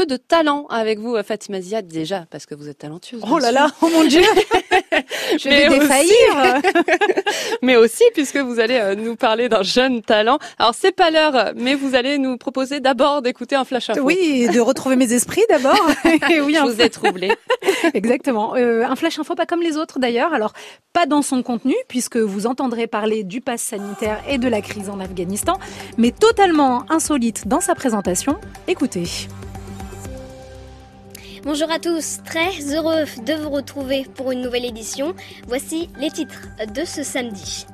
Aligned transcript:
peu 0.00 0.06
de 0.06 0.16
talent 0.16 0.64
avec 0.70 0.98
vous, 0.98 1.22
Fatima 1.22 1.60
Ziad, 1.60 1.86
déjà, 1.86 2.24
parce 2.30 2.46
que 2.46 2.54
vous 2.54 2.70
êtes 2.70 2.78
talentueuse. 2.78 3.22
Oh 3.30 3.38
là 3.38 3.52
là, 3.52 3.66
oh 3.82 3.88
mon 3.92 4.04
Dieu 4.04 4.22
Je 5.38 5.46
vais 5.46 5.68
Mais 5.68 5.78
défaillir 5.78 6.62
mais 7.62 7.76
aussi 7.76 8.02
puisque 8.14 8.38
vous 8.38 8.60
allez 8.60 8.76
euh, 8.76 8.94
nous 8.94 9.14
parler 9.14 9.50
d'un 9.50 9.62
jeune 9.62 10.00
talent. 10.00 10.38
Alors 10.58 10.74
c'est 10.74 10.92
pas 10.92 11.10
l'heure, 11.10 11.52
mais 11.54 11.74
vous 11.74 11.94
allez 11.94 12.16
nous 12.16 12.38
proposer 12.38 12.80
d'abord 12.80 13.20
d'écouter 13.20 13.56
un 13.56 13.66
flash 13.66 13.90
info. 13.90 14.00
Oui, 14.00 14.48
de 14.48 14.58
retrouver 14.60 14.96
mes 14.96 15.12
esprits 15.12 15.44
d'abord. 15.50 15.76
Oui, 16.30 16.54
je 16.54 16.62
vous 16.62 16.80
ai 16.80 16.88
troublé. 16.88 17.32
Exactement. 17.92 18.54
Euh, 18.56 18.84
un 18.84 18.96
flash 18.96 19.18
info 19.18 19.34
pas 19.34 19.44
comme 19.44 19.60
les 19.60 19.76
autres 19.76 19.98
d'ailleurs. 19.98 20.32
Alors 20.32 20.54
pas 20.94 21.04
dans 21.04 21.22
son 21.22 21.42
contenu 21.42 21.74
puisque 21.88 22.16
vous 22.16 22.46
entendrez 22.46 22.86
parler 22.86 23.22
du 23.22 23.42
pass 23.42 23.60
sanitaire 23.60 24.22
et 24.28 24.38
de 24.38 24.48
la 24.48 24.62
crise 24.62 24.88
en 24.88 24.98
Afghanistan, 25.00 25.58
mais 25.98 26.10
totalement 26.10 26.90
insolite 26.90 27.46
dans 27.46 27.60
sa 27.60 27.74
présentation. 27.74 28.38
Écoutez. 28.66 29.04
Bonjour 31.42 31.70
à 31.70 31.78
tous, 31.78 32.18
très 32.22 32.74
heureux 32.74 33.04
de 33.24 33.32
vous 33.32 33.48
retrouver 33.48 34.04
pour 34.14 34.30
une 34.30 34.42
nouvelle 34.42 34.66
édition. 34.66 35.14
Voici 35.48 35.88
les 35.98 36.10
titres 36.10 36.48
de 36.74 36.84
ce 36.84 37.02
samedi. 37.02 37.66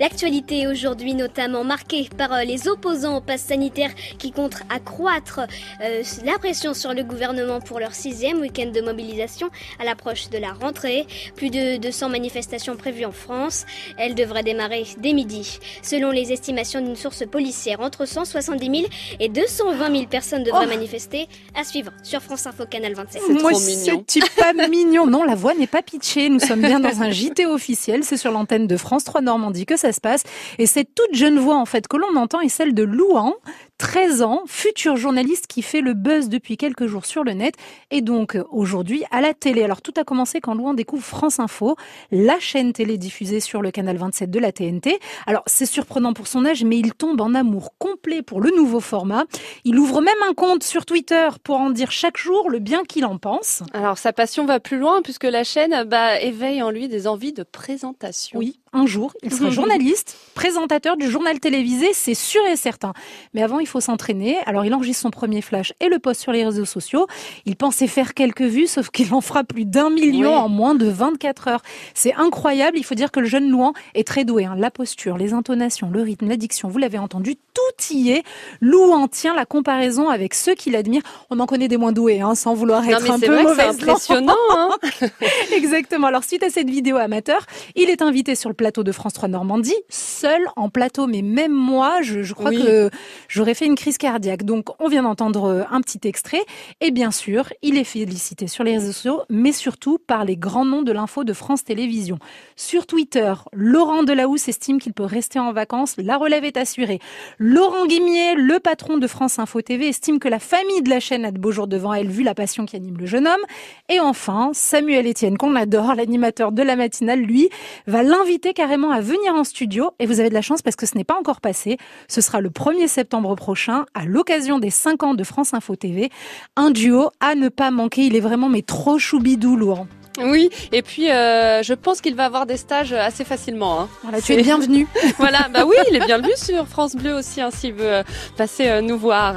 L'actualité 0.00 0.66
aujourd'hui 0.68 1.14
notamment 1.14 1.64
marquée 1.64 2.08
par 2.16 2.32
euh, 2.32 2.42
les 2.44 2.68
opposants 2.68 3.16
au 3.16 3.20
pass 3.20 3.42
sanitaire 3.42 3.90
qui 4.18 4.30
comptent 4.30 4.62
accroître 4.70 5.40
euh, 5.82 6.02
la 6.24 6.38
pression 6.38 6.72
sur 6.74 6.94
le 6.94 7.02
gouvernement 7.02 7.60
pour 7.60 7.80
leur 7.80 7.94
sixième 7.94 8.38
week-end 8.40 8.70
de 8.72 8.80
mobilisation 8.80 9.48
à 9.80 9.84
l'approche 9.84 10.28
de 10.30 10.38
la 10.38 10.52
rentrée. 10.52 11.06
Plus 11.34 11.50
de 11.50 11.78
200 11.78 12.10
manifestations 12.10 12.76
prévues 12.76 13.06
en 13.06 13.12
France. 13.12 13.64
Elles 13.96 14.14
devraient 14.14 14.42
démarrer 14.44 14.84
dès 14.98 15.12
midi. 15.12 15.58
Selon 15.82 16.10
les 16.10 16.32
estimations 16.32 16.80
d'une 16.80 16.96
source 16.96 17.24
policière, 17.26 17.80
entre 17.80 18.06
170 18.06 18.66
000 18.66 18.88
et 19.18 19.28
220 19.28 19.90
000 19.92 20.06
personnes 20.06 20.44
devraient 20.44 20.66
Oh. 20.66 20.68
manifester. 20.68 21.26
À 21.58 21.64
suivre 21.64 21.90
sur 22.02 22.20
France 22.22 22.46
Info 22.46 22.64
Canal 22.66 22.94
27. 22.94 23.22
C'est 23.26 23.32
Moi, 23.32 23.50
trop 23.52 23.60
mignon. 23.60 24.04
pas 24.36 24.52
mignon. 24.68 25.06
Non, 25.06 25.24
la 25.24 25.34
voix 25.34 25.54
n'est 25.54 25.66
pas 25.66 25.82
pitchée. 25.82 26.28
Nous 26.28 26.40
sommes 26.40 26.60
bien 26.62 26.78
dans 26.80 27.02
un 27.02 27.10
JT 27.10 27.46
officiel. 27.46 28.04
C'est 28.04 28.16
sur 28.16 28.30
l'antenne 28.32 28.66
de 28.66 28.76
France 28.76 29.04
3 29.04 29.20
Normandie 29.22 29.47
que 29.66 29.76
ça 29.76 29.92
se 29.92 30.00
passe. 30.00 30.24
Et 30.58 30.66
cette 30.66 30.94
toute 30.94 31.14
jeune 31.14 31.38
voix, 31.38 31.56
en 31.56 31.66
fait, 31.66 31.88
que 31.88 31.96
l'on 31.96 32.16
entend 32.16 32.40
est 32.40 32.48
celle 32.48 32.74
de 32.74 32.82
Louan, 32.82 33.34
13 33.78 34.22
ans, 34.22 34.42
futur 34.46 34.96
journaliste 34.96 35.46
qui 35.46 35.62
fait 35.62 35.80
le 35.80 35.94
buzz 35.94 36.28
depuis 36.28 36.56
quelques 36.56 36.86
jours 36.86 37.06
sur 37.06 37.22
le 37.22 37.32
net 37.32 37.54
et 37.92 38.00
donc 38.00 38.34
euh, 38.34 38.42
aujourd'hui 38.50 39.04
à 39.12 39.20
la 39.20 39.34
télé. 39.34 39.62
Alors 39.62 39.82
tout 39.82 39.94
a 39.96 40.02
commencé 40.02 40.40
quand 40.40 40.54
Louan 40.54 40.74
découvre 40.74 41.04
France 41.04 41.38
Info, 41.38 41.76
la 42.10 42.40
chaîne 42.40 42.72
télé 42.72 42.98
diffusée 42.98 43.38
sur 43.38 43.62
le 43.62 43.70
canal 43.70 43.96
27 43.96 44.30
de 44.32 44.38
la 44.40 44.50
TNT. 44.50 44.98
Alors 45.26 45.44
c'est 45.46 45.64
surprenant 45.64 46.12
pour 46.12 46.26
son 46.26 46.44
âge, 46.44 46.64
mais 46.64 46.76
il 46.76 46.92
tombe 46.92 47.20
en 47.20 47.34
amour 47.34 47.74
complet 47.78 48.22
pour 48.22 48.40
le 48.40 48.50
nouveau 48.50 48.80
format. 48.80 49.26
Il 49.64 49.78
ouvre 49.78 50.00
même 50.00 50.14
un 50.28 50.34
compte 50.34 50.64
sur 50.64 50.84
Twitter 50.84 51.28
pour 51.44 51.60
en 51.60 51.70
dire 51.70 51.92
chaque 51.92 52.16
jour 52.16 52.50
le 52.50 52.58
bien 52.58 52.82
qu'il 52.82 53.04
en 53.04 53.16
pense. 53.16 53.62
Alors 53.72 53.96
sa 53.96 54.12
passion 54.12 54.44
va 54.44 54.58
plus 54.58 54.78
loin 54.78 55.02
puisque 55.02 55.24
la 55.24 55.44
chaîne 55.44 55.84
bah, 55.84 56.20
éveille 56.20 56.62
en 56.62 56.70
lui 56.70 56.88
des 56.88 57.06
envies 57.06 57.32
de 57.32 57.44
présentation. 57.44 58.40
Oui, 58.40 58.58
un 58.72 58.86
jour, 58.86 59.12
il 59.30 59.36
sera 59.36 59.50
journaliste, 59.58 60.16
présentateur 60.34 60.96
du 60.96 61.10
journal 61.10 61.40
télévisé, 61.40 61.88
c'est 61.92 62.14
sûr 62.14 62.40
et 62.46 62.56
certain. 62.56 62.92
Mais 63.34 63.42
avant, 63.42 63.58
il 63.60 63.66
faut 63.66 63.80
s'entraîner. 63.80 64.38
Alors, 64.46 64.64
il 64.64 64.74
enregistre 64.74 65.02
son 65.02 65.10
premier 65.10 65.42
flash 65.42 65.72
et 65.80 65.88
le 65.88 65.98
poste 65.98 66.20
sur 66.20 66.32
les 66.32 66.44
réseaux 66.44 66.64
sociaux. 66.64 67.06
Il 67.46 67.56
pensait 67.56 67.86
faire 67.86 68.14
quelques 68.14 68.42
vues, 68.42 68.66
sauf 68.66 68.90
qu'il 68.90 69.12
en 69.14 69.20
fera 69.20 69.44
plus 69.44 69.64
d'un 69.64 69.90
million 69.90 70.30
Oui. 70.30 70.36
en 70.36 70.48
moins 70.48 70.74
de 70.74 70.86
24 70.88 71.48
heures. 71.48 71.62
C'est 71.94 72.14
incroyable. 72.14 72.78
Il 72.78 72.84
faut 72.84 72.94
dire 72.94 73.10
que 73.10 73.20
le 73.20 73.26
jeune 73.26 73.50
Louan 73.50 73.72
est 73.94 74.06
très 74.06 74.24
doué. 74.24 74.44
hein. 74.44 74.54
La 74.56 74.70
posture, 74.70 75.16
les 75.18 75.32
intonations, 75.32 75.90
le 75.90 76.02
rythme, 76.02 76.28
l'addiction, 76.28 76.68
vous 76.68 76.78
l'avez 76.78 76.98
entendu, 76.98 77.36
tout 77.36 77.94
y 77.94 78.10
est. 78.10 78.22
Louan 78.60 79.08
tient 79.08 79.34
la 79.34 79.46
comparaison 79.46 80.08
avec 80.08 80.34
ceux 80.34 80.54
qui 80.54 80.70
l'admirent. 80.70 81.02
On 81.30 81.38
en 81.40 81.46
connaît 81.46 81.68
des 81.68 81.76
moins 81.76 81.92
doués, 81.92 82.20
hein, 82.20 82.34
sans 82.34 82.54
vouloir 82.54 82.82
Non 82.82 82.90
être 82.90 83.02
mais 83.02 83.10
un 83.10 83.18
peu 83.18 83.54
c'est 83.54 83.62
impressionnant. 83.62 84.34
Hein 84.56 84.70
Exactement. 85.54 86.06
Alors, 86.06 86.24
suite 86.24 86.42
à 86.42 86.50
cette 86.50 86.68
vidéo 86.70 86.96
amateur, 86.96 87.44
il 87.74 87.90
est 87.90 88.02
invité 88.02 88.34
sur 88.34 88.48
le 88.48 88.54
plateau 88.54 88.82
de 88.84 88.92
France 88.92 89.12
3 89.18 89.28
Normandie, 89.28 89.74
seul 89.88 90.40
en 90.54 90.68
plateau. 90.68 91.08
Mais 91.08 91.22
même 91.22 91.50
moi, 91.52 92.02
je, 92.02 92.22
je 92.22 92.34
crois 92.34 92.50
Oui. 92.50 92.62
que 92.62 92.88
j'aurais 93.26 93.54
fait 93.54 93.66
une 93.66 93.74
crise 93.74 93.98
cardiaque. 93.98 94.44
Donc, 94.44 94.68
on 94.78 94.86
vient 94.86 95.02
d'entendre 95.02 95.44
euh, 95.46 95.62
un 95.72 95.80
petit 95.80 95.98
extrait. 96.06 96.40
Et 96.80 96.92
bien 96.92 97.10
sûr, 97.10 97.52
il 97.62 97.76
est 97.78 97.82
félicité 97.82 98.46
sur 98.46 98.62
les 98.62 98.74
réseaux 98.74 98.92
sociaux, 98.92 99.22
mais 99.28 99.50
surtout 99.50 99.98
par 99.98 100.24
les 100.24 100.36
grands 100.36 100.64
noms 100.64 100.82
de 100.82 100.92
l'info 100.92 101.24
de 101.24 101.32
France 101.32 101.64
Télévisions. 101.64 102.20
Sur 102.54 102.86
Twitter, 102.86 103.34
Laurent 103.52 104.04
Delahousse 104.04 104.46
estime 104.48 104.78
qu'il 104.80 104.92
peut 104.92 105.02
rester 105.04 105.40
en 105.40 105.52
vacances. 105.52 105.96
La 105.98 106.16
relève 106.16 106.44
est 106.44 106.56
assurée. 106.56 107.00
Laurent 107.40 107.86
Guimier, 107.86 108.36
le 108.36 108.60
patron 108.60 108.98
de 108.98 109.06
France 109.08 109.40
Info 109.40 109.60
TV, 109.62 109.88
estime 109.88 110.20
que 110.20 110.28
la 110.28 110.38
famille 110.38 110.82
de 110.82 110.90
la 110.90 111.00
chaîne 111.00 111.24
a 111.24 111.32
de 111.32 111.38
beaux 111.38 111.50
jours 111.50 111.66
devant 111.66 111.92
elle, 111.92 112.06
vu 112.08 112.22
la 112.22 112.36
passion 112.36 112.66
qui 112.66 112.76
anime 112.76 112.98
le 112.98 113.06
jeune 113.06 113.26
homme. 113.26 113.42
Et 113.88 113.98
enfin, 113.98 114.50
Samuel 114.52 115.08
Etienne, 115.08 115.36
qu'on 115.36 115.56
adore, 115.56 115.94
l'animateur 115.96 116.52
de 116.52 116.62
la 116.62 116.76
matinale, 116.76 117.18
lui, 117.18 117.48
va 117.88 118.04
l'inviter 118.04 118.52
carrément 118.54 118.92
à 118.92 119.00
venir 119.08 119.34
en 119.34 119.44
studio. 119.44 119.90
Et 119.98 120.06
vous 120.06 120.20
avez 120.20 120.28
de 120.28 120.34
la 120.34 120.42
chance 120.42 120.62
parce 120.62 120.76
que 120.76 120.86
ce 120.86 120.96
n'est 120.96 121.04
pas 121.04 121.18
encore 121.18 121.40
passé. 121.40 121.78
Ce 122.08 122.20
sera 122.20 122.40
le 122.40 122.50
1er 122.50 122.86
septembre 122.88 123.34
prochain, 123.34 123.86
à 123.94 124.04
l'occasion 124.04 124.58
des 124.58 124.70
5 124.70 125.02
ans 125.02 125.14
de 125.14 125.24
France 125.24 125.54
Info 125.54 125.74
TV. 125.76 126.10
Un 126.56 126.70
duo 126.70 127.10
à 127.20 127.34
ne 127.34 127.48
pas 127.48 127.70
manquer. 127.70 128.02
Il 128.02 128.14
est 128.16 128.20
vraiment 128.20 128.48
mais 128.48 128.62
trop 128.62 128.98
choubidou, 128.98 129.56
Laurent. 129.56 129.86
oui, 130.20 130.50
et 130.72 130.82
puis 130.82 131.10
euh, 131.10 131.62
je 131.62 131.74
pense 131.74 132.00
qu'il 132.00 132.14
va 132.16 132.24
avoir 132.24 132.44
des 132.44 132.56
stages 132.56 132.92
assez 132.92 133.24
facilement. 133.24 133.80
Hein. 133.82 133.88
Voilà, 134.02 134.20
tu 134.20 134.32
es 134.32 134.42
bienvenu. 134.42 134.86
Voilà, 135.18 135.48
bah 135.52 135.64
oui, 135.66 135.76
il 135.90 135.96
est 135.96 136.06
bien 136.06 136.18
vu 136.20 136.32
sur 136.36 136.66
France 136.66 136.96
Bleu 136.96 137.14
aussi, 137.14 137.40
hein, 137.40 137.50
s'il 137.52 137.74
veut 137.74 137.92
euh, 137.92 138.02
passer 138.36 138.66
euh, 138.68 138.80
nous 138.80 138.98
voir. 138.98 139.36